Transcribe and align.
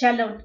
Shalom. 0.00 0.38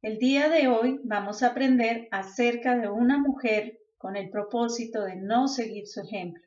El 0.00 0.16
día 0.16 0.48
de 0.48 0.66
hoy 0.66 0.98
vamos 1.04 1.42
a 1.42 1.48
aprender 1.48 2.08
acerca 2.10 2.74
de 2.74 2.88
una 2.88 3.18
mujer 3.18 3.78
con 3.98 4.16
el 4.16 4.30
propósito 4.30 5.04
de 5.04 5.16
no 5.16 5.46
seguir 5.46 5.86
su 5.86 6.00
ejemplo, 6.00 6.42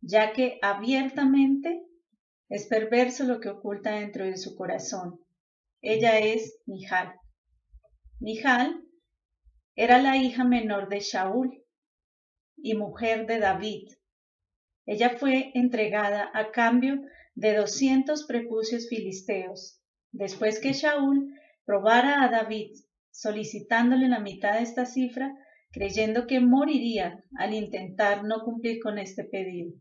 ya 0.00 0.32
que 0.32 0.58
abiertamente 0.62 1.82
es 2.48 2.68
perverso 2.68 3.24
lo 3.24 3.38
que 3.38 3.50
oculta 3.50 3.96
dentro 3.96 4.24
de 4.24 4.38
su 4.38 4.56
corazón. 4.56 5.20
Ella 5.82 6.18
es 6.20 6.58
Mijal. 6.64 7.12
Mijal 8.18 8.82
era 9.76 10.00
la 10.00 10.16
hija 10.16 10.44
menor 10.44 10.88
de 10.88 11.00
Shaul 11.00 11.62
y 12.56 12.76
mujer 12.76 13.26
de 13.26 13.40
David. 13.40 13.88
Ella 14.86 15.18
fue 15.18 15.50
entregada 15.52 16.30
a 16.32 16.50
cambio 16.50 17.02
de 17.34 17.56
doscientos 17.56 18.24
prepucios 18.24 18.88
filisteos, 18.88 19.79
después 20.12 20.60
que 20.60 20.72
Shaul 20.72 21.34
probara 21.64 22.22
a 22.24 22.28
David, 22.28 22.72
solicitándole 23.10 24.08
la 24.08 24.20
mitad 24.20 24.54
de 24.54 24.62
esta 24.62 24.86
cifra, 24.86 25.34
creyendo 25.70 26.26
que 26.26 26.40
moriría 26.40 27.24
al 27.36 27.54
intentar 27.54 28.24
no 28.24 28.42
cumplir 28.42 28.80
con 28.80 28.98
este 28.98 29.24
pedido, 29.24 29.72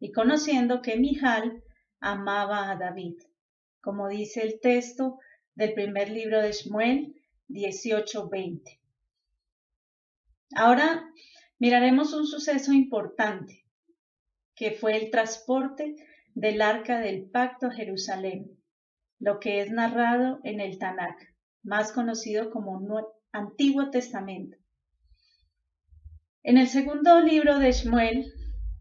y 0.00 0.12
conociendo 0.12 0.80
que 0.80 0.96
Mijal 0.96 1.62
amaba 2.00 2.70
a 2.70 2.76
David, 2.76 3.16
como 3.80 4.08
dice 4.08 4.42
el 4.42 4.60
texto 4.60 5.18
del 5.54 5.74
primer 5.74 6.10
libro 6.10 6.40
de 6.40 6.52
Shmuel 6.52 7.14
18:20. 7.48 8.80
Ahora 10.54 11.04
miraremos 11.58 12.14
un 12.14 12.26
suceso 12.26 12.72
importante, 12.72 13.66
que 14.54 14.70
fue 14.72 14.96
el 14.96 15.10
transporte 15.10 15.96
del 16.34 16.62
arca 16.62 17.00
del 17.00 17.28
pacto 17.30 17.66
a 17.66 17.72
Jerusalén, 17.72 18.58
lo 19.18 19.40
que 19.40 19.60
es 19.60 19.70
narrado 19.70 20.40
en 20.44 20.60
el 20.60 20.78
Tanakh, 20.78 21.18
más 21.62 21.92
conocido 21.92 22.50
como 22.50 22.80
Antiguo 23.32 23.90
Testamento. 23.90 24.56
En 26.42 26.56
el 26.56 26.68
segundo 26.68 27.20
libro 27.20 27.58
de 27.58 27.72
Shmuel, 27.72 28.32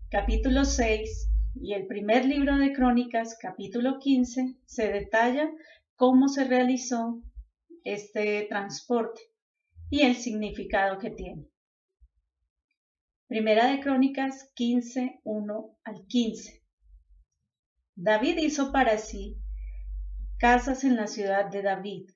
capítulo 0.10 0.64
6, 0.64 1.30
y 1.56 1.74
el 1.74 1.88
primer 1.88 2.26
libro 2.26 2.58
de 2.58 2.72
Crónicas, 2.72 3.38
capítulo 3.42 3.98
15, 4.00 4.58
se 4.66 4.92
detalla 4.92 5.52
cómo 5.96 6.28
se 6.28 6.44
realizó 6.44 7.22
este 7.84 8.46
transporte 8.48 9.22
y 9.90 10.02
el 10.02 10.16
significado 10.16 11.00
que 11.00 11.10
tiene. 11.10 11.48
Primera 13.28 13.72
de 13.72 13.80
Crónicas 13.80 14.52
15, 14.56 15.22
1 15.24 15.78
al 15.84 16.06
15. 16.08 16.64
David 17.96 18.38
hizo 18.38 18.72
para 18.72 19.00
sí 19.00 19.38
casas 20.38 20.84
en 20.84 20.96
la 20.96 21.08
ciudad 21.08 21.46
de 21.46 21.62
David, 21.62 22.10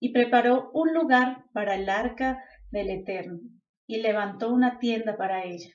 y 0.00 0.12
preparó 0.12 0.70
un 0.72 0.94
lugar 0.94 1.44
para 1.52 1.74
el 1.74 1.88
arca 1.88 2.42
del 2.70 2.90
Eterno, 2.90 3.40
y 3.86 4.00
levantó 4.00 4.52
una 4.52 4.78
tienda 4.78 5.16
para 5.16 5.44
ella. 5.44 5.70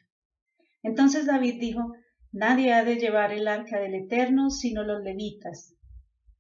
Entonces 0.81 1.25
David 1.25 1.59
dijo, 1.59 1.94
Nadie 2.31 2.73
ha 2.73 2.83
de 2.83 2.95
llevar 2.95 3.31
el 3.31 3.47
arca 3.47 3.80
del 3.80 3.94
Eterno 3.94 4.50
sino 4.50 4.83
los 4.83 5.03
levitas, 5.03 5.75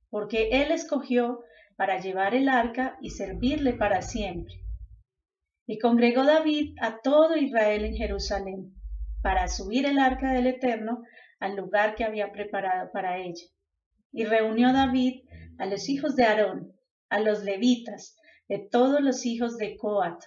porque 0.09 0.49
él 0.51 0.71
escogió 0.71 1.43
para 1.75 1.99
llevar 1.99 2.33
el 2.33 2.49
arca 2.49 2.97
y 2.99 3.11
servirle 3.11 3.73
para 3.73 4.01
siempre. 4.01 4.55
Y 5.67 5.77
congregó 5.77 6.23
David 6.23 6.75
a 6.81 6.99
todo 7.01 7.37
Israel 7.37 7.85
en 7.85 7.95
Jerusalén, 7.95 8.73
para 9.21 9.47
subir 9.47 9.85
el 9.85 9.99
arca 9.99 10.33
del 10.33 10.47
Eterno 10.47 11.03
al 11.39 11.55
lugar 11.55 11.93
que 11.93 12.03
había 12.03 12.31
preparado 12.31 12.91
para 12.91 13.17
ella. 13.17 13.45
Y 14.13 14.23
reunió 14.23 14.71
David 14.71 15.23
a 15.57 15.65
los 15.65 15.89
hijos 15.89 16.15
de 16.15 16.23
Aarón, 16.23 16.71
a 17.09 17.19
los 17.19 17.43
levitas, 17.43 18.15
de 18.47 18.59
todos 18.59 19.01
los 19.01 19.25
hijos 19.25 19.57
de 19.57 19.75
Coat, 19.75 20.23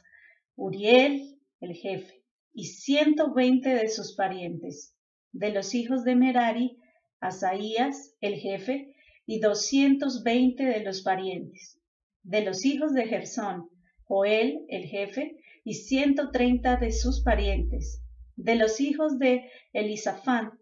Uriel, 0.57 1.39
el 1.61 1.75
jefe, 1.75 2.25
y 2.53 2.65
ciento 2.65 3.33
veinte 3.33 3.71
de 3.71 3.89
sus 3.89 4.15
parientes, 4.15 4.95
de 5.33 5.51
los 5.51 5.75
hijos 5.75 6.05
de 6.05 6.17
Merari, 6.17 6.79
Asaías, 7.21 8.15
el 8.21 8.35
jefe, 8.35 8.95
y 9.27 9.41
doscientos 9.41 10.23
veinte 10.23 10.65
de 10.65 10.81
los 10.81 11.03
parientes, 11.03 11.81
de 12.23 12.43
los 12.45 12.65
hijos 12.65 12.93
de 12.93 13.07
Gersón, 13.07 13.69
Joel, 14.05 14.65
el 14.69 14.85
jefe, 14.85 15.37
y 15.65 15.75
ciento 15.75 16.31
treinta 16.31 16.77
de 16.77 16.93
sus 16.93 17.23
parientes, 17.23 18.03
de 18.37 18.55
los 18.55 18.81
hijos 18.81 19.19
de 19.19 19.51
Elisafán, 19.73 20.53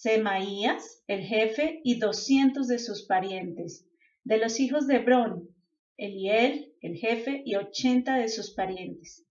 Semaías, 0.00 1.02
el 1.08 1.24
jefe, 1.24 1.80
y 1.82 1.98
doscientos 1.98 2.68
de 2.68 2.78
sus 2.78 3.04
parientes, 3.06 3.84
de 4.22 4.38
los 4.38 4.60
hijos 4.60 4.86
de 4.86 4.98
Hebrón, 4.98 5.48
Eliel, 5.96 6.72
el 6.80 6.96
jefe, 6.98 7.42
y 7.44 7.56
ochenta 7.56 8.16
de 8.16 8.28
sus 8.28 8.54
parientes. 8.54 9.26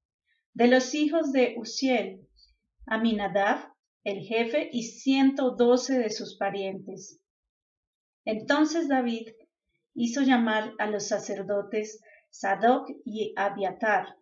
De 0.54 0.68
los 0.68 0.94
hijos 0.94 1.32
de 1.32 1.56
Uziel, 1.58 2.28
Aminadab, 2.86 3.72
el 4.04 4.26
jefe, 4.26 4.70
y 4.74 4.84
ciento 4.84 5.52
doce 5.52 6.00
de 6.00 6.10
sus 6.10 6.36
parientes. 6.36 7.22
Entonces 8.26 8.90
David 8.90 9.30
hizo 9.94 10.22
llamar 10.22 10.74
a 10.80 10.88
los 10.88 11.08
sacerdotes 11.08 12.02
Sadoc 12.30 12.90
y 13.06 13.32
Abiatar, 13.38 14.18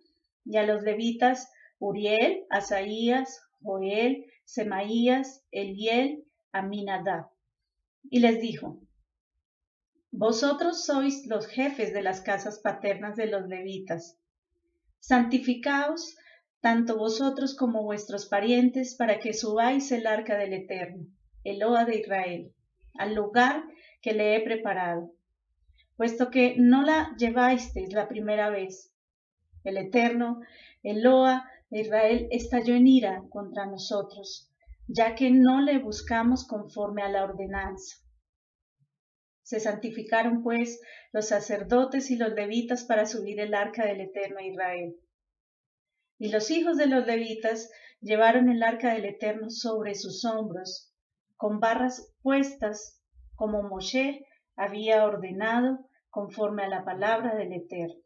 y 0.45 0.57
a 0.57 0.63
los 0.63 0.83
levitas 0.83 1.51
Uriel, 1.79 2.45
Asaías, 2.51 3.41
Joel, 3.63 4.27
Semaías, 4.43 5.43
Eliel, 5.49 6.21
Y 8.03 8.19
les 8.19 8.39
dijo, 8.39 8.79
Vosotros 10.11 10.85
sois 10.85 11.25
los 11.27 11.47
jefes 11.47 11.93
de 11.93 12.01
las 12.01 12.21
casas 12.21 12.59
paternas 12.59 13.17
de 13.17 13.27
los 13.27 13.47
levitas. 13.47 14.17
Santificaos 14.99 16.15
tanto 16.61 16.97
vosotros 16.97 17.55
como 17.55 17.83
vuestros 17.83 18.25
parientes 18.25 18.95
para 18.95 19.19
que 19.19 19.33
subáis 19.33 19.91
el 19.91 20.07
arca 20.07 20.37
del 20.37 20.53
Eterno, 20.53 21.05
el 21.43 21.61
Oa 21.61 21.85
de 21.85 21.97
Israel, 21.97 22.53
al 22.97 23.13
lugar 23.13 23.63
que 24.01 24.13
le 24.13 24.35
he 24.35 24.41
preparado, 24.41 25.13
puesto 25.97 26.31
que 26.31 26.55
no 26.57 26.81
la 26.81 27.13
llevasteis 27.17 27.93
la 27.93 28.07
primera 28.07 28.49
vez. 28.49 28.91
El 29.63 29.77
Eterno, 29.77 30.39
el 30.81 31.03
Loa 31.03 31.49
de 31.69 31.81
Israel, 31.81 32.27
estalló 32.31 32.73
en 32.73 32.87
ira 32.87 33.23
contra 33.29 33.65
nosotros, 33.65 34.49
ya 34.87 35.15
que 35.15 35.31
no 35.31 35.61
le 35.61 35.79
buscamos 35.79 36.47
conforme 36.47 37.01
a 37.01 37.09
la 37.09 37.23
ordenanza. 37.23 37.97
Se 39.43 39.59
santificaron, 39.59 40.43
pues, 40.43 40.81
los 41.11 41.27
sacerdotes 41.27 42.09
y 42.11 42.17
los 42.17 42.33
levitas 42.33 42.85
para 42.85 43.05
subir 43.05 43.39
el 43.39 43.53
arca 43.53 43.85
del 43.85 44.01
Eterno 44.01 44.39
Israel. 44.41 44.95
Y 46.17 46.31
los 46.31 46.49
hijos 46.49 46.77
de 46.77 46.87
los 46.87 47.05
levitas 47.05 47.69
llevaron 48.01 48.49
el 48.49 48.63
arca 48.63 48.93
del 48.93 49.05
Eterno 49.05 49.49
sobre 49.49 49.95
sus 49.95 50.25
hombros, 50.25 50.93
con 51.35 51.59
barras 51.59 52.13
puestas, 52.21 53.01
como 53.35 53.63
Moshe 53.63 54.25
había 54.55 55.05
ordenado, 55.05 55.89
conforme 56.09 56.63
a 56.63 56.69
la 56.69 56.85
palabra 56.85 57.35
del 57.35 57.53
Eterno. 57.53 58.01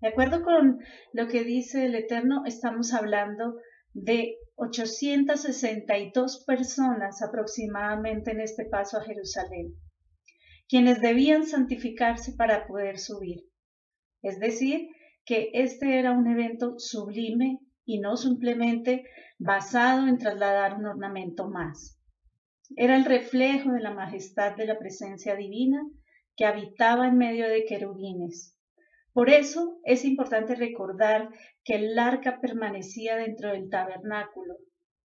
De 0.00 0.08
acuerdo 0.08 0.42
con 0.42 0.80
lo 1.12 1.28
que 1.28 1.44
dice 1.44 1.86
el 1.86 1.94
Eterno, 1.94 2.42
estamos 2.44 2.92
hablando 2.92 3.54
de 3.92 4.36
862 4.56 6.44
personas 6.46 7.22
aproximadamente 7.22 8.32
en 8.32 8.40
este 8.40 8.64
paso 8.66 8.98
a 8.98 9.04
Jerusalén, 9.04 9.74
quienes 10.68 11.00
debían 11.00 11.46
santificarse 11.46 12.32
para 12.32 12.66
poder 12.66 12.98
subir. 12.98 13.44
Es 14.22 14.38
decir, 14.38 14.88
que 15.24 15.50
este 15.54 15.98
era 15.98 16.12
un 16.12 16.26
evento 16.26 16.78
sublime 16.78 17.60
y 17.84 18.00
no 18.00 18.16
simplemente 18.16 19.04
basado 19.38 20.06
en 20.06 20.18
trasladar 20.18 20.74
un 20.78 20.86
ornamento 20.86 21.48
más. 21.48 21.98
Era 22.76 22.96
el 22.96 23.04
reflejo 23.04 23.72
de 23.72 23.80
la 23.80 23.92
majestad 23.92 24.56
de 24.56 24.66
la 24.66 24.78
presencia 24.78 25.36
divina 25.36 25.82
que 26.36 26.46
habitaba 26.46 27.06
en 27.06 27.18
medio 27.18 27.48
de 27.48 27.64
querubines. 27.64 28.51
Por 29.12 29.28
eso 29.28 29.78
es 29.84 30.04
importante 30.04 30.54
recordar 30.54 31.28
que 31.64 31.74
el 31.74 31.98
arca 31.98 32.40
permanecía 32.40 33.16
dentro 33.16 33.52
del 33.52 33.68
tabernáculo 33.68 34.56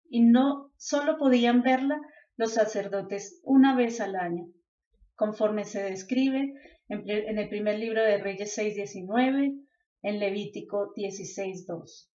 y 0.09 0.21
no 0.21 0.71
solo 0.77 1.17
podían 1.17 1.63
verla 1.63 1.99
los 2.35 2.53
sacerdotes 2.53 3.41
una 3.43 3.75
vez 3.75 3.99
al 3.99 4.15
año, 4.15 4.47
conforme 5.15 5.65
se 5.65 5.81
describe 5.81 6.53
en, 6.89 7.39
el 7.39 7.49
primer 7.49 7.79
libro 7.79 8.03
de 8.03 8.19
Reyes 8.19 8.55
6.19, 8.57 9.65
en 10.03 10.19
Levítico 10.19 10.93
16.2. 10.95 12.07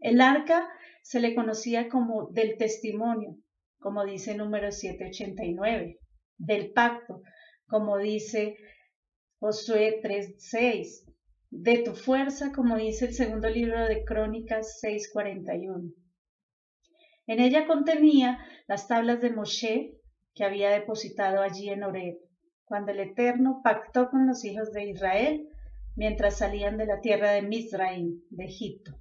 El 0.00 0.20
arca 0.20 0.68
se 1.02 1.20
le 1.20 1.34
conocía 1.34 1.88
como 1.88 2.28
del 2.32 2.58
testimonio, 2.58 3.36
como 3.78 4.04
dice 4.04 4.36
número 4.36 4.70
789, 4.70 5.98
del 6.36 6.72
pacto, 6.72 7.22
como 7.66 7.96
dice 7.98 8.56
Josué 9.44 10.00
3.6, 10.00 11.04
de 11.50 11.78
tu 11.78 11.96
fuerza, 11.96 12.52
como 12.52 12.76
dice 12.76 13.06
el 13.06 13.12
segundo 13.12 13.50
libro 13.50 13.88
de 13.88 14.04
Crónicas 14.04 14.78
6:41. 14.80 15.92
En 17.26 17.40
ella 17.40 17.66
contenía 17.66 18.38
las 18.68 18.86
tablas 18.86 19.20
de 19.20 19.30
Moshe 19.30 19.98
que 20.32 20.44
había 20.44 20.70
depositado 20.70 21.42
allí 21.42 21.70
en 21.70 21.82
Oreb, 21.82 22.18
cuando 22.64 22.92
el 22.92 23.00
Eterno 23.00 23.62
pactó 23.64 24.10
con 24.10 24.28
los 24.28 24.44
hijos 24.44 24.72
de 24.72 24.90
Israel 24.90 25.48
mientras 25.96 26.38
salían 26.38 26.76
de 26.76 26.86
la 26.86 27.00
tierra 27.00 27.32
de 27.32 27.42
Mizraim, 27.42 28.20
de 28.30 28.44
Egipto. 28.44 28.92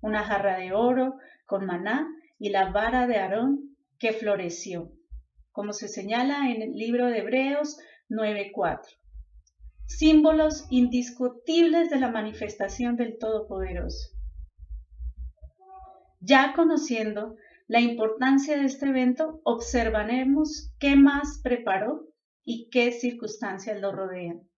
Una 0.00 0.22
jarra 0.22 0.58
de 0.58 0.72
oro 0.74 1.16
con 1.44 1.66
maná 1.66 2.08
y 2.38 2.50
la 2.50 2.70
vara 2.70 3.08
de 3.08 3.16
Aarón 3.16 3.76
que 3.98 4.12
floreció, 4.12 4.92
como 5.50 5.72
se 5.72 5.88
señala 5.88 6.52
en 6.52 6.62
el 6.62 6.72
libro 6.74 7.06
de 7.06 7.18
Hebreos 7.18 7.78
9.4. 8.08 8.99
Símbolos 9.98 10.66
indiscutibles 10.70 11.90
de 11.90 11.98
la 11.98 12.10
manifestación 12.10 12.96
del 12.96 13.18
Todopoderoso. 13.18 14.16
Ya 16.20 16.54
conociendo 16.54 17.36
la 17.66 17.80
importancia 17.80 18.56
de 18.56 18.66
este 18.66 18.86
evento, 18.86 19.42
observaremos 19.44 20.72
qué 20.78 20.94
más 20.94 21.40
preparó 21.42 22.06
y 22.44 22.70
qué 22.70 22.92
circunstancias 22.92 23.80
lo 23.80 23.90
rodean. 23.90 24.48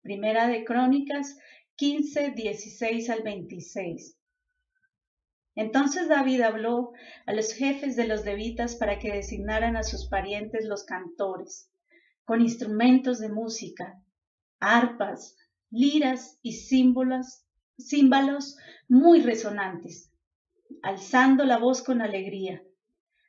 Primera 0.00 0.48
de 0.48 0.64
Crónicas 0.64 1.38
15, 1.76 2.30
16 2.30 3.10
al 3.10 3.22
26. 3.22 4.18
Entonces 5.56 6.08
David 6.08 6.40
habló 6.40 6.92
a 7.26 7.34
los 7.34 7.52
jefes 7.52 7.96
de 7.96 8.08
los 8.08 8.24
levitas 8.24 8.76
para 8.76 8.98
que 8.98 9.12
designaran 9.12 9.76
a 9.76 9.84
sus 9.84 10.08
parientes 10.08 10.64
los 10.64 10.84
cantores, 10.84 11.70
con 12.24 12.40
instrumentos 12.40 13.20
de 13.20 13.28
música, 13.28 14.00
arpas, 14.64 15.36
liras 15.70 16.38
y 16.42 16.52
símbolos, 16.52 17.44
címbalos 17.78 18.56
muy 18.88 19.20
resonantes, 19.20 20.12
alzando 20.82 21.44
la 21.44 21.58
voz 21.58 21.82
con 21.82 22.00
alegría. 22.00 22.62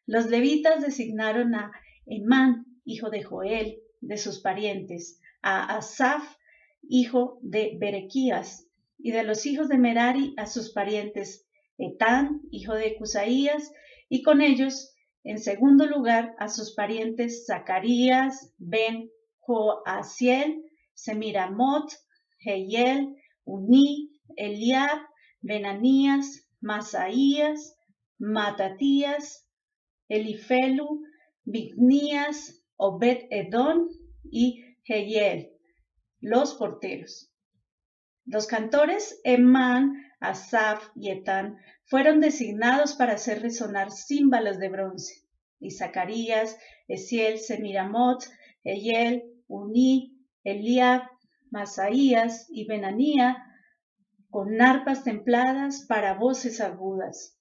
Los 0.05 0.27
levitas 0.27 0.81
designaron 0.81 1.55
a 1.55 1.71
Emán, 2.05 2.65
hijo 2.85 3.09
de 3.09 3.23
Joel, 3.23 3.79
de 4.01 4.17
sus 4.17 4.39
parientes, 4.39 5.19
a 5.41 5.77
Asaf, 5.77 6.23
hijo 6.87 7.39
de 7.41 7.77
Berequías, 7.79 8.67
y 8.97 9.11
de 9.11 9.23
los 9.23 9.45
hijos 9.45 9.67
de 9.67 9.77
Merari 9.77 10.33
a 10.37 10.45
sus 10.45 10.71
parientes, 10.71 11.47
Etán, 11.77 12.41
hijo 12.51 12.73
de 12.75 12.95
Cusaías, 12.95 13.71
y 14.07 14.21
con 14.21 14.41
ellos, 14.41 14.93
en 15.23 15.39
segundo 15.39 15.87
lugar, 15.87 16.35
a 16.37 16.47
sus 16.47 16.75
parientes 16.75 17.45
Zacarías, 17.47 18.53
Ben 18.57 19.09
Joasiel, 19.39 20.63
Semiramot, 20.95 21.93
Heyel, 22.39 23.15
Uní, 23.45 24.09
Eliab, 24.35 24.99
Benanías, 25.41 26.47
Masaías, 26.61 27.77
Matatías, 28.17 29.47
Elifelu, 30.09 31.01
Bignías, 31.43 32.63
Obed 32.77 33.27
Edón 33.29 33.89
y 34.31 34.63
Heyel, 34.83 35.51
los 36.19 36.55
porteros. 36.55 37.31
Los 38.25 38.47
cantores 38.47 39.21
Emán, 39.23 39.93
Asaf 40.19 40.89
y 40.95 41.11
Etán 41.11 41.57
fueron 41.83 42.19
designados 42.19 42.93
para 42.93 43.13
hacer 43.13 43.41
resonar 43.41 43.91
címbalos 43.91 44.57
de 44.57 44.69
bronce, 44.69 45.23
y 45.59 45.71
Zacarías, 45.71 46.57
Esiel, 46.87 47.37
Semiramot, 47.37 48.25
Eyel, 48.63 49.23
Uní, 49.47 50.14
Eliab, 50.45 51.01
Masaías 51.51 52.47
y 52.49 52.65
Benanía 52.65 53.43
con 54.29 54.61
arpas 54.61 55.03
templadas 55.03 55.85
para 55.87 56.13
voces 56.13 56.61
agudas. 56.61 57.37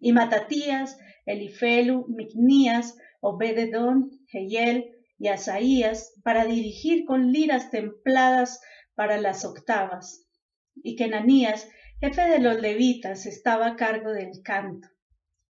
Y 0.00 0.12
Matatías, 0.12 0.98
Elifelu, 1.26 2.06
Micnías, 2.08 2.96
Obededón, 3.20 4.10
Heyel 4.32 4.90
y 5.18 5.28
Asaías 5.28 6.14
para 6.24 6.44
dirigir 6.44 7.04
con 7.04 7.30
liras 7.32 7.70
templadas 7.70 8.60
para 8.94 9.18
las 9.18 9.44
octavas. 9.44 10.26
Y 10.74 10.96
Kenanías, 10.96 11.68
jefe 12.00 12.22
de 12.22 12.38
los 12.40 12.60
levitas, 12.60 13.26
estaba 13.26 13.68
a 13.68 13.76
cargo 13.76 14.10
del 14.10 14.42
canto. 14.42 14.88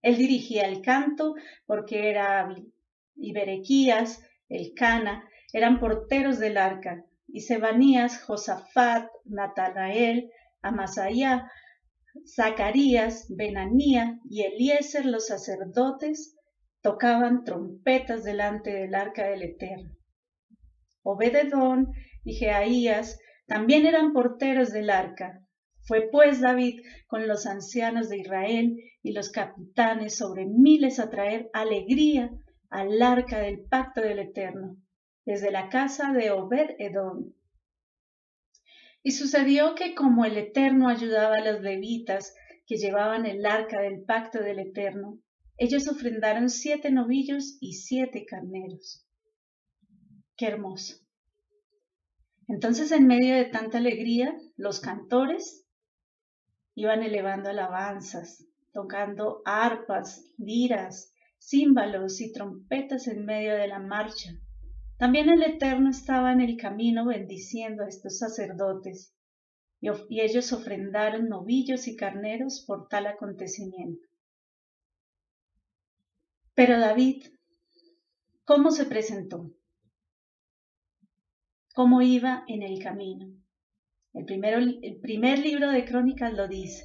Él 0.03 0.17
dirigía 0.17 0.67
el 0.67 0.83
canto 0.83 1.35
porque 1.65 2.11
era 2.11 2.41
hábil. 2.41 2.75
Y 3.15 3.33
Berequías, 3.33 4.21
el 4.49 4.75
Cana, 4.75 5.29
eran 5.53 5.79
porteros 5.81 6.39
del 6.39 6.57
arca. 6.57 7.05
Y 7.29 7.41
Sebanías, 7.41 8.23
Josafat, 8.23 9.09
Natanael, 9.25 10.31
Amasayá, 10.61 11.51
Zacarías, 12.27 13.27
Benanía 13.31 14.19
y 14.29 14.43
Eliezer 14.43 15.07
los 15.07 15.27
sacerdotes 15.27 16.37
tocaban 16.83 17.45
trompetas 17.45 18.25
delante 18.25 18.73
del 18.73 18.95
arca 18.95 19.29
del 19.29 19.43
Eterno. 19.43 19.91
Obededón 21.03 21.89
y 22.25 22.35
Jeaías 22.35 23.19
también 23.47 23.87
eran 23.87 24.13
porteros 24.13 24.73
del 24.73 24.91
arca, 24.91 25.43
fue 25.85 26.09
pues 26.13 26.41
David 26.41 26.81
con 27.09 27.27
los 27.27 27.47
ancianos 27.47 28.09
de 28.09 28.19
Israel 28.19 28.77
y 29.03 29.13
los 29.13 29.31
capitanes 29.31 30.17
sobre 30.17 30.47
miles 30.47 31.01
a 31.01 31.11
traer 31.11 31.51
alegría 31.53 32.31
al 32.71 33.03
arca 33.03 33.41
del 33.41 33.65
pacto 33.69 34.01
del 34.01 34.21
Eterno, 34.21 34.77
desde 35.25 35.51
la 35.51 35.69
casa 35.69 36.13
de 36.13 36.31
Obed 36.31 36.77
Edom. 36.79 37.33
Y 39.03 39.13
sucedió 39.13 39.75
que 39.75 39.95
como 39.95 40.25
el 40.25 40.37
Eterno 40.37 40.89
ayudaba 40.89 41.37
a 41.37 41.53
los 41.53 41.61
levitas 41.61 42.35
que 42.67 42.77
llevaban 42.77 43.27
el 43.27 43.45
arca 43.45 43.81
del 43.81 44.05
pacto 44.05 44.41
del 44.41 44.61
Eterno, 44.61 45.19
ellos 45.57 45.89
ofrendaron 45.89 46.51
siete 46.51 46.91
novillos 46.91 47.59
y 47.61 47.75
siete 47.75 48.25
carneros. 48.25 49.07
Qué 50.37 50.47
hermoso. 50.47 50.97
Entonces, 52.49 52.91
en 52.93 53.07
medio 53.07 53.35
de 53.35 53.45
tanta 53.45 53.79
alegría, 53.79 54.37
los 54.57 54.81
cantores 54.81 55.63
Iban 56.75 57.03
elevando 57.03 57.51
alabanzas, 57.51 58.47
tocando 58.73 59.43
arpas, 59.45 60.25
liras, 60.39 61.13
címbalos 61.39 62.23
y 62.23 62.33
trompetas 62.33 63.09
en 63.09 63.27
medio 63.27 63.55
de 63.57 63.69
la 63.69 63.79
marcha. 63.79 64.31
También 65.03 65.29
el 65.31 65.43
Eterno 65.43 65.91
estaba 65.91 66.33
en 66.33 66.41
el 66.41 66.57
camino 66.57 67.05
bendiciendo 67.05 67.83
a 67.83 67.89
estos 67.89 68.19
sacerdotes, 68.19 69.13
y, 69.81 70.21
ellos 70.21 70.53
ofrendaron 70.53 71.29
novillos 71.29 71.89
y 71.89 71.97
carneros 71.97 72.63
por 72.65 72.87
tal 72.87 73.09
acontecimiento. 73.09 74.07
Pero 76.55 76.79
David, 76.79 77.25
¿cómo 78.45 78.71
se 78.71 78.85
presentó? 78.85 79.51
¿Cómo 81.75 82.01
iba 82.01 82.45
en 82.47 82.63
el 82.63 82.81
camino? 82.81 83.27
El, 84.13 84.25
primero, 84.25 84.59
el 84.59 85.01
primer 85.01 85.41
libro 85.41 85.73
de 85.73 85.85
Crónicas 85.85 86.33
lo 86.33 86.47
dice. 86.47 86.85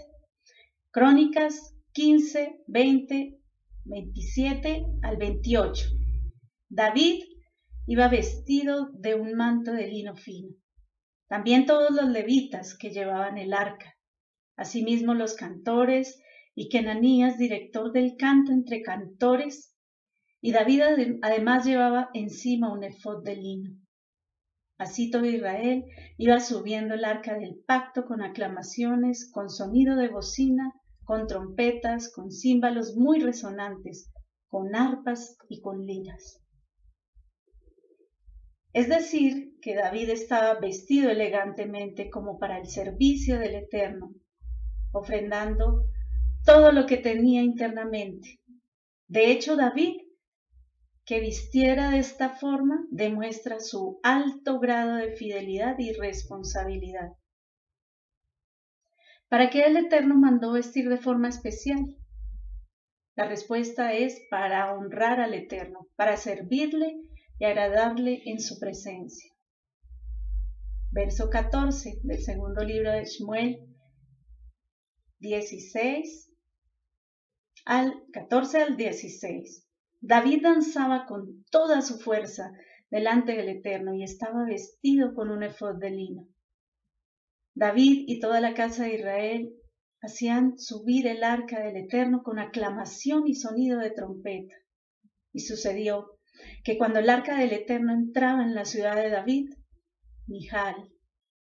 Crónicas 0.90 1.76
15, 1.92 2.64
20, 2.66 3.40
27 3.86 4.86
al 5.04 5.18
28. 5.18 5.86
David 6.70 7.37
iba 7.88 8.10
vestido 8.10 8.90
de 8.94 9.16
un 9.16 9.34
manto 9.34 9.72
de 9.72 9.88
lino 9.88 10.14
fino. 10.16 10.54
También 11.30 11.66
todos 11.66 11.92
los 11.92 12.10
levitas 12.10 12.78
que 12.78 12.90
llevaban 12.90 13.38
el 13.38 13.54
arca. 13.54 13.96
Asimismo 14.58 15.14
los 15.14 15.36
cantores 15.36 16.22
y 16.54 16.68
Kenanías, 16.68 17.38
director 17.38 17.94
del 17.94 18.18
canto 18.18 18.52
entre 18.52 18.82
cantores. 18.82 19.74
Y 20.42 20.52
David 20.52 20.82
además 21.22 21.66
llevaba 21.66 22.10
encima 22.14 22.72
un 22.72 22.84
efod 22.84 23.24
de 23.24 23.36
lino. 23.38 23.72
Así 24.78 25.10
todo 25.10 25.26
Israel 25.26 25.86
iba 26.18 26.40
subiendo 26.42 26.94
el 26.94 27.06
arca 27.06 27.36
del 27.36 27.64
pacto 27.66 28.06
con 28.06 28.22
aclamaciones, 28.22 29.32
con 29.32 29.50
sonido 29.50 29.96
de 29.96 30.10
bocina, 30.10 30.74
con 31.04 31.26
trompetas, 31.26 32.12
con 32.14 32.32
címbalos 32.32 32.96
muy 32.98 33.20
resonantes, 33.22 34.12
con 34.50 34.76
arpas 34.76 35.38
y 35.48 35.62
con 35.62 35.86
liras. 35.86 36.44
Es 38.78 38.88
decir, 38.90 39.58
que 39.60 39.74
David 39.74 40.12
estaba 40.12 40.60
vestido 40.60 41.10
elegantemente 41.10 42.12
como 42.12 42.38
para 42.38 42.60
el 42.60 42.68
servicio 42.68 43.40
del 43.40 43.56
Eterno, 43.56 44.14
ofrendando 44.92 45.86
todo 46.46 46.72
lo 46.72 46.86
que 46.86 46.98
tenía 46.98 47.42
internamente. 47.42 48.40
De 49.08 49.32
hecho, 49.32 49.56
David 49.56 49.96
que 51.06 51.20
vistiera 51.20 51.90
de 51.90 51.98
esta 51.98 52.30
forma 52.30 52.86
demuestra 52.92 53.60
su 53.60 54.00
alto 54.04 54.60
grado 54.60 54.98
de 54.98 55.14
fidelidad 55.14 55.80
y 55.80 55.94
responsabilidad. 55.94 57.14
¿Para 59.28 59.50
qué 59.50 59.66
el 59.66 59.78
Eterno 59.78 60.14
mandó 60.20 60.52
vestir 60.52 60.88
de 60.88 60.98
forma 60.98 61.30
especial? 61.30 61.98
La 63.16 63.28
respuesta 63.28 63.94
es 63.94 64.22
para 64.30 64.72
honrar 64.72 65.20
al 65.20 65.34
Eterno, 65.34 65.88
para 65.96 66.16
servirle 66.16 67.07
y 67.40 67.46
agradarle 67.46 68.22
en 68.26 68.40
su 68.40 68.60
presencia. 68.60 69.32
Verso 70.92 71.30
14 71.30 72.00
del 72.04 72.24
segundo 72.24 72.64
libro 72.64 72.92
de 72.92 73.06
Shmuel 73.06 73.60
16 75.20 76.32
al 77.66 78.04
14 78.14 78.62
al 78.62 78.78
16. 78.78 79.68
David 80.00 80.44
danzaba 80.44 81.06
con 81.06 81.44
toda 81.52 81.82
su 81.82 82.00
fuerza, 82.00 82.52
delante 82.90 83.34
del 83.34 83.50
Eterno 83.50 83.94
y 83.94 84.04
estaba 84.04 84.46
vestido 84.46 85.14
con 85.14 85.30
un 85.30 85.44
efod 85.44 85.76
de 85.80 85.92
lino. 85.92 86.28
David 87.56 88.06
y 88.08 88.20
toda 88.20 88.40
la 88.40 88.54
casa 88.54 88.86
de 88.86 88.96
Israel 88.96 89.54
hacían 90.02 90.58
subir 90.58 91.08
el 91.08 91.24
arca 91.24 91.60
del 91.60 91.76
Eterno 91.76 92.22
con 92.24 92.40
aclamación 92.40 93.28
y 93.28 93.36
sonido 93.36 93.80
de 93.80 93.92
trompeta. 93.92 94.56
Y 95.34 95.42
sucedió 95.42 96.17
que 96.64 96.78
cuando 96.78 97.00
el 97.00 97.10
arca 97.10 97.38
del 97.38 97.54
Eterno 97.54 97.94
entraba 97.94 98.44
en 98.44 98.56
la 98.56 98.66
ciudad 98.66 98.96
de 98.96 99.10
David, 99.10 99.54
Mijal, 100.28 100.92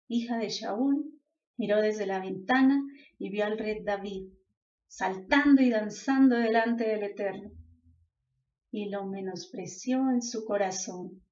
hija 0.08 0.38
de 0.38 0.49
Shaul, 0.49 1.20
miró 1.56 1.80
desde 1.80 2.06
la 2.06 2.20
ventana 2.20 2.82
y 3.18 3.30
vio 3.30 3.44
al 3.44 3.58
rey 3.58 3.82
David 3.82 4.28
saltando 4.90 5.62
y 5.62 5.70
danzando 5.70 6.37
delante 6.37 6.84
del 6.84 7.04
Eterno, 7.04 7.52
y 8.72 8.90
lo 8.90 9.06
menospreció 9.06 10.10
en 10.10 10.20
su 10.20 10.44
corazón. 10.44 11.22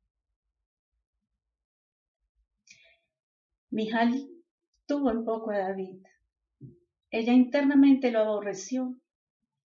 Mijal 3.70 4.28
tuvo 4.86 5.10
un 5.10 5.24
poco 5.24 5.50
a 5.50 5.58
David. 5.58 6.02
Ella 7.10 7.32
internamente 7.32 8.12
lo 8.12 8.20
aborreció. 8.20 8.96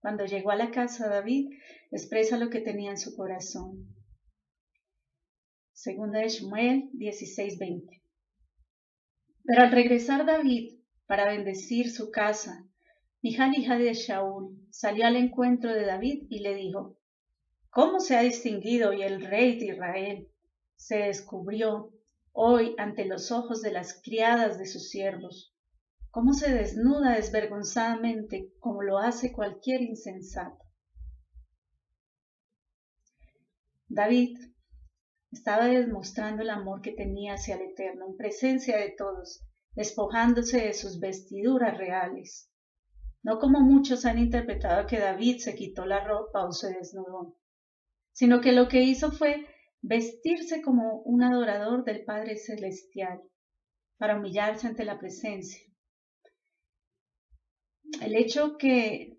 Cuando 0.05 0.27
llegó 0.27 0.51
a 0.51 0.55
la 0.55 0.69
casa 0.69 1.09
David, 1.09 1.49
expresa 1.89 2.37
lo 2.37 2.51
que 2.51 2.61
tenía 2.61 2.91
en 2.91 2.99
su 2.99 3.15
corazón. 3.15 3.87
Segunda 5.73 6.19
de 6.19 6.29
Shmuel 6.29 6.91
16:20. 6.93 8.03
Pero 9.43 9.63
al 9.63 9.71
regresar 9.71 10.23
David 10.27 10.77
para 11.07 11.25
bendecir 11.25 11.89
su 11.89 12.11
casa, 12.11 12.67
Mijal, 13.23 13.57
hija 13.57 13.79
de 13.79 13.91
Shaul, 13.95 14.67
salió 14.69 15.07
al 15.07 15.15
encuentro 15.15 15.73
de 15.73 15.87
David 15.87 16.27
y 16.29 16.41
le 16.41 16.53
dijo, 16.53 16.99
¿Cómo 17.71 17.99
se 17.99 18.15
ha 18.15 18.21
distinguido 18.21 18.91
hoy 18.91 19.01
el 19.01 19.25
rey 19.25 19.57
de 19.57 19.73
Israel? 19.73 20.27
Se 20.75 20.97
descubrió 20.97 21.91
hoy 22.31 22.75
ante 22.77 23.05
los 23.05 23.31
ojos 23.31 23.63
de 23.63 23.71
las 23.71 23.99
criadas 24.03 24.59
de 24.59 24.67
sus 24.67 24.87
siervos. 24.87 25.54
¿Cómo 26.15 26.31
se 26.31 26.49
desnuda 26.49 27.17
desvergonzadamente 27.17 28.53
como 28.61 28.83
lo 28.83 28.99
hace 28.99 29.33
cualquier 29.33 29.81
insensato? 29.81 30.63
David 33.89 34.37
estaba 35.29 35.65
demostrando 35.65 36.41
el 36.41 36.51
amor 36.51 36.81
que 36.81 36.93
tenía 36.93 37.33
hacia 37.33 37.55
el 37.55 37.63
Eterno 37.63 38.05
en 38.07 38.15
presencia 38.15 38.77
de 38.77 38.95
todos, 38.97 39.43
despojándose 39.73 40.61
de 40.61 40.73
sus 40.73 41.01
vestiduras 41.01 41.77
reales. 41.77 42.49
No 43.21 43.37
como 43.37 43.59
muchos 43.59 44.05
han 44.05 44.17
interpretado 44.17 44.87
que 44.87 44.99
David 44.99 45.39
se 45.39 45.53
quitó 45.53 45.85
la 45.85 46.01
ropa 46.01 46.45
o 46.45 46.53
se 46.53 46.71
desnudó, 46.71 47.35
sino 48.13 48.39
que 48.39 48.53
lo 48.53 48.69
que 48.69 48.83
hizo 48.83 49.11
fue 49.11 49.45
vestirse 49.81 50.61
como 50.61 51.01
un 51.01 51.23
adorador 51.23 51.83
del 51.83 52.05
Padre 52.05 52.37
Celestial 52.37 53.21
para 53.97 54.15
humillarse 54.17 54.65
ante 54.67 54.85
la 54.85 54.97
presencia. 54.97 55.74
El 58.01 58.15
hecho 58.15 58.57
que 58.57 59.17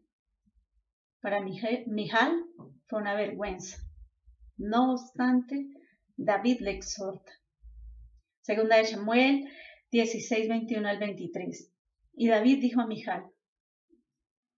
para 1.21 1.41
Mijal 1.41 2.45
fue 2.87 3.01
una 3.01 3.15
vergüenza. 3.15 3.79
No 4.57 4.93
obstante, 4.93 5.67
David 6.17 6.61
le 6.61 6.73
exhorta. 6.73 7.33
Segunda 8.43 8.77
de 8.77 8.87
Samuel 8.87 9.49
16, 9.91 10.49
21 10.49 10.89
al 10.89 10.99
23. 10.99 11.73
Y 12.15 12.29
David 12.29 12.61
dijo 12.61 12.81
a 12.81 12.87
Mijal, 12.87 13.27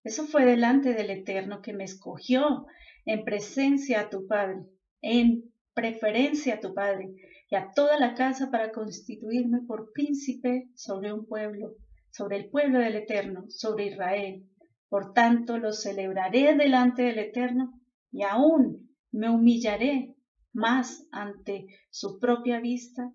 eso 0.05 0.27
fue 0.27 0.45
delante 0.45 0.95
del 0.95 1.11
Eterno 1.11 1.61
que 1.61 1.73
me 1.73 1.85
escogió 1.85 2.67
en 3.05 3.25
presencia 3.25 4.01
a 4.01 4.11
tu 4.11 4.27
Padre, 4.27 4.65
en 5.03 5.53
preferencia 5.75 6.55
a 6.55 6.61
tu 6.61 6.75
Padre 6.75 7.15
y 7.51 7.57
a 7.57 7.73
toda 7.75 7.99
la 7.99 8.15
casa 8.15 8.51
para 8.51 8.73
constituirme 8.73 9.63
por 9.67 9.93
príncipe 9.93 10.69
sobre 10.75 11.13
un 11.13 11.27
pueblo, 11.27 11.77
sobre 12.11 12.37
el 12.39 12.51
pueblo 12.51 12.79
del 12.79 12.97
Eterno, 12.97 13.45
sobre 13.49 13.87
Israel. 13.87 14.49
Por 14.89 15.13
tanto, 15.13 15.59
lo 15.59 15.73
celebraré 15.73 16.55
delante 16.57 17.03
del 17.03 17.19
Eterno 17.19 17.81
y 18.11 18.23
aún 18.23 18.97
me 19.13 19.31
humillaré 19.31 20.17
más 20.53 21.07
ante 21.13 21.67
su 21.91 22.19
propia 22.19 22.61
vista 22.61 23.13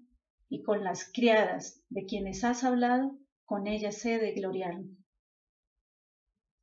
y 0.50 0.62
con 0.62 0.84
las 0.84 1.12
criadas 1.12 1.82
de 1.90 2.06
quienes 2.06 2.44
has 2.44 2.64
hablado, 2.64 3.18
con 3.46 3.68
ellas 3.68 4.06
he 4.06 4.20
de 4.20 4.34
gloriarme. 4.34 4.96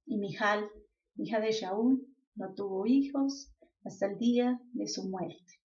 Y 0.07 0.19
Mijal, 0.19 0.69
hija 1.17 1.41
de 1.41 1.53
Shaul, 1.53 2.07
no 2.35 2.55
tuvo 2.55 2.87
hijos 2.87 3.53
hasta 3.85 4.07
el 4.07 4.19
día 4.19 4.61
de 4.73 4.87
su 4.87 5.09
muerte. 5.09 5.61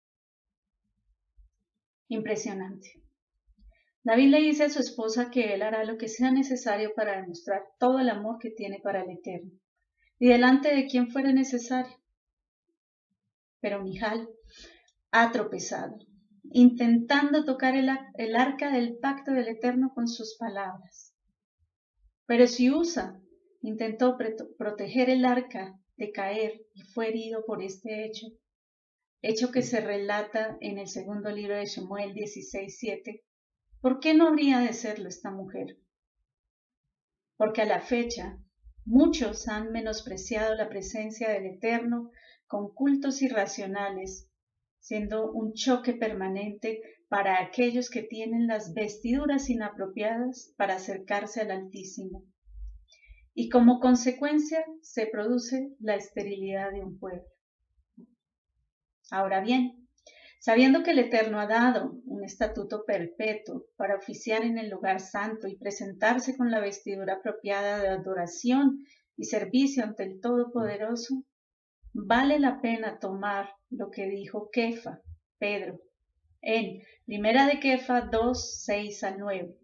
Impresionante. 2.09 3.03
David 4.03 4.29
le 4.31 4.41
dice 4.41 4.65
a 4.65 4.71
su 4.71 4.81
esposa 4.81 5.31
que 5.31 5.53
él 5.53 5.61
hará 5.61 5.85
lo 5.85 5.99
que 5.99 6.09
sea 6.09 6.31
necesario 6.31 6.95
para 6.95 7.21
demostrar 7.21 7.65
todo 7.79 7.99
el 7.99 8.09
amor 8.09 8.39
que 8.39 8.51
tiene 8.51 8.81
para 8.83 9.03
el 9.03 9.11
Eterno, 9.11 9.53
y 10.19 10.29
delante 10.29 10.75
de 10.75 10.87
quien 10.87 11.11
fuere 11.11 11.35
necesario. 11.35 11.95
Pero 13.61 13.83
Mijal 13.83 14.27
ha 15.11 15.31
tropezado, 15.33 15.99
intentando 16.51 17.45
tocar 17.45 17.77
el, 17.77 17.91
el, 18.15 18.37
arca 18.37 18.71
del 18.71 18.97
pacto 18.97 19.33
del 19.33 19.49
Eterno 19.49 19.93
con 19.95 20.09
sus 20.09 20.35
palabras. 20.39 21.15
Pero 22.25 22.47
si 22.47 22.71
usa 22.71 23.21
intentó 23.61 24.17
proteger 24.57 25.11
el 25.11 25.27
arca 25.27 25.79
de 25.97 26.11
caer 26.11 26.63
y 26.73 26.83
fue 26.85 27.09
herido 27.09 27.45
por 27.45 27.63
este 27.63 28.07
hecho, 28.07 28.29
hecho 29.21 29.51
que 29.51 29.61
se 29.61 29.83
relata 29.83 30.57
en 30.61 30.79
el 30.79 30.89
segundo 30.89 31.31
libro 31.31 31.55
de 31.55 31.67
Samuel 31.67 32.15
16:7. 32.15 33.23
¿Por 33.81 34.01
qué 34.01 34.15
no 34.15 34.29
habría 34.29 34.59
de 34.61 34.73
serlo 34.73 35.09
esta 35.09 35.31
mujer? 35.31 35.79
Porque 37.37 37.63
a 37.63 37.67
la 37.67 37.81
fecha 37.81 38.39
muchos 38.85 39.49
han 39.49 39.73
menospreciado 39.73 40.55
la 40.55 40.69
presencia 40.69 41.31
del 41.31 41.47
Eterno 41.47 42.11
con 42.47 42.75
cultos 42.75 43.23
irracionales, 43.23 44.29
siendo 44.81 45.31
un 45.33 45.55
choque 45.55 45.95
permanente 45.95 46.81
para 47.09 47.43
aquellos 47.43 47.91
que 47.91 48.03
tienen 48.03 48.47
las 48.47 48.75
vestiduras 48.75 49.49
inapropiadas 49.49 50.53
para 50.57 50.75
acercarse 50.75 51.41
al 51.41 51.51
Altísimo 51.51 52.25
y 53.35 53.49
como 53.49 53.81
consecuencia 53.81 54.65
se 54.83 55.07
produce 55.07 55.75
la 55.79 55.95
esterilidad 55.95 56.73
de 56.73 56.81
un 56.81 56.99
pueblo. 56.99 57.25
Ahora 59.11 59.41
bien, 59.41 59.80
sabiendo 60.41 60.83
que 60.83 60.93
el 60.93 60.99
Eterno 60.99 61.39
ha 61.39 61.47
dado 61.47 62.01
un 62.07 62.25
estatuto 62.25 62.85
perpetuo 62.87 63.67
para 63.77 63.97
oficiar 63.97 64.43
en 64.43 64.57
el 64.57 64.71
lugar 64.71 64.99
santo 64.99 65.47
y 65.47 65.57
presentarse 65.57 66.37
con 66.37 66.51
la 66.51 66.61
vestidura 66.61 67.15
apropiada 67.15 67.79
de 67.79 67.89
adoración 67.89 68.79
y 69.19 69.25
servicio 69.25 69.85
ante 69.85 70.03
el 70.05 70.19
Todopoderoso, 70.21 71.25
vale 71.93 72.41
la 72.41 72.63
pena 72.63 72.99
tomar 72.99 73.51
lo 73.69 73.91
que 73.91 74.07
dijo 74.07 74.49
Kefa, 74.51 75.01
Pedro, 75.39 75.79
en 76.41 76.81
Primera 77.05 77.47
de 77.47 77.61
Kefa 77.61 78.01
2, 78.11 78.63
6 78.65 79.05
al 79.05 79.19
9. 79.19 79.55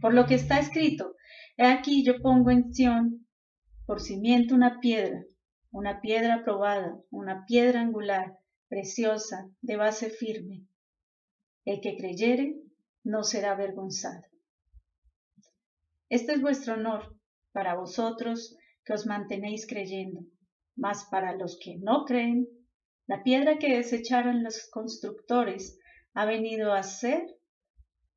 Por 0.00 0.14
lo 0.14 0.26
que 0.26 0.36
está 0.36 0.60
escrito, 0.60 1.16
He 1.56 1.66
aquí 1.66 2.04
yo 2.04 2.22
pongo 2.22 2.50
en 2.50 2.72
Sión 2.72 3.26
por 3.84 4.00
cimiento 4.00 4.54
una 4.54 4.78
piedra, 4.78 5.24
una 5.72 6.00
piedra 6.00 6.44
probada, 6.44 6.96
una 7.10 7.44
piedra 7.46 7.80
angular, 7.80 8.39
preciosa, 8.70 9.50
de 9.60 9.76
base 9.76 10.08
firme. 10.08 10.64
El 11.66 11.82
que 11.82 11.98
creyere 11.98 12.56
no 13.04 13.22
será 13.22 13.52
avergonzado. 13.52 14.22
Este 16.08 16.32
es 16.32 16.40
vuestro 16.40 16.74
honor 16.74 17.14
para 17.52 17.74
vosotros 17.74 18.56
que 18.86 18.94
os 18.94 19.04
mantenéis 19.04 19.66
creyendo, 19.66 20.20
mas 20.74 21.04
para 21.10 21.36
los 21.36 21.58
que 21.62 21.76
no 21.76 22.06
creen, 22.06 22.48
la 23.06 23.22
piedra 23.22 23.58
que 23.58 23.76
desecharon 23.76 24.42
los 24.42 24.70
constructores 24.70 25.78
ha 26.14 26.24
venido 26.24 26.72
a 26.72 26.82
ser 26.82 27.26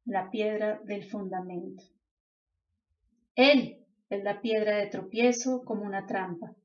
la 0.05 0.31
piedra 0.31 0.79
del 0.85 1.03
fundamento 1.03 1.83
él 3.35 3.83
es 4.09 4.23
la 4.23 4.41
piedra 4.41 4.77
de 4.77 4.87
tropiezo 4.87 5.63
como 5.65 5.83
una 5.83 6.05
trampa. 6.05 6.55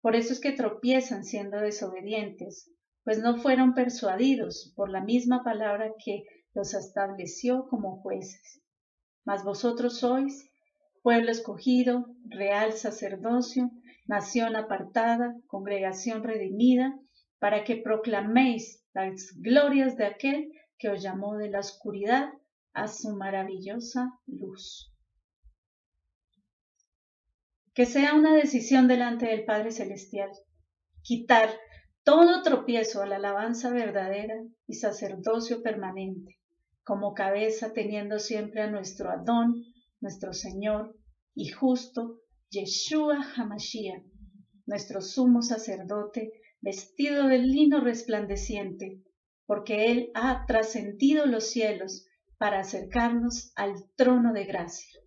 Por 0.00 0.16
eso 0.16 0.32
es 0.32 0.40
que 0.40 0.52
tropiezan 0.52 1.24
siendo 1.24 1.60
desobedientes, 1.60 2.70
pues 3.04 3.18
no 3.20 3.36
fueron 3.36 3.74
persuadidos 3.74 4.72
por 4.76 4.90
la 4.90 5.00
misma 5.00 5.42
palabra 5.42 5.92
que 6.04 6.24
los 6.54 6.74
estableció 6.74 7.66
como 7.68 8.00
jueces. 8.02 8.62
Mas 9.24 9.44
vosotros 9.44 9.98
sois 9.98 10.50
pueblo 11.02 11.30
escogido, 11.30 12.06
real 12.24 12.72
sacerdocio, 12.72 13.70
nación 14.06 14.56
apartada, 14.56 15.34
congregación 15.46 16.22
redimida, 16.22 16.98
para 17.38 17.64
que 17.64 17.76
proclaméis 17.76 18.84
las 18.92 19.32
glorias 19.36 19.96
de 19.96 20.06
aquel 20.06 20.52
que 20.78 20.90
os 20.90 21.02
llamó 21.02 21.36
de 21.36 21.48
la 21.48 21.60
oscuridad 21.60 22.30
a 22.72 22.88
su 22.88 23.16
maravillosa 23.16 24.12
luz 24.26 24.90
que 27.74 27.86
sea 27.86 28.14
una 28.14 28.34
decisión 28.34 28.88
delante 28.88 29.26
del 29.26 29.44
Padre 29.44 29.70
Celestial, 29.70 30.30
quitar 31.02 31.48
todo 32.10 32.42
tropiezo 32.42 33.02
a 33.02 33.06
la 33.06 33.16
alabanza 33.18 33.70
verdadera 33.70 34.34
y 34.66 34.74
sacerdocio 34.74 35.62
permanente, 35.62 36.40
como 36.82 37.14
cabeza 37.14 37.72
teniendo 37.72 38.18
siempre 38.18 38.62
a 38.62 38.66
nuestro 38.68 39.12
Adón, 39.12 39.62
nuestro 40.00 40.32
Señor 40.32 40.98
y 41.36 41.50
justo, 41.50 42.18
Yeshua 42.50 43.24
Hamashiach, 43.36 44.02
nuestro 44.66 45.02
sumo 45.02 45.40
sacerdote, 45.40 46.32
vestido 46.60 47.28
de 47.28 47.38
lino 47.38 47.78
resplandeciente, 47.78 49.04
porque 49.46 49.92
Él 49.92 50.10
ha 50.14 50.46
trascendido 50.46 51.26
los 51.26 51.44
cielos 51.44 52.08
para 52.38 52.58
acercarnos 52.58 53.52
al 53.54 53.88
trono 53.94 54.32
de 54.32 54.46
gracia. 54.46 55.00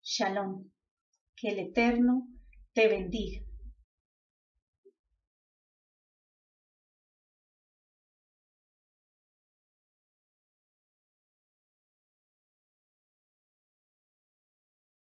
Shalom. 0.00 0.70
Que 1.36 1.48
el 1.50 1.58
Eterno 1.58 2.26
te 2.72 2.88
bendiga. 2.88 3.45